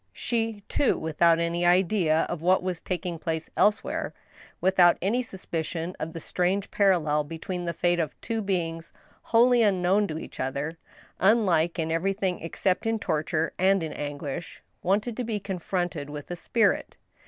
[0.13, 4.15] She, too, without any idea of what was taking place elsewhere,
[4.59, 8.91] without any suspicion of the strange parallel between the fate of two beings
[9.21, 10.79] wholly unknown to each other,
[11.19, 16.35] unlike in everything except in torture and in anguish, wanted to be confronted with a
[16.35, 16.95] spirit.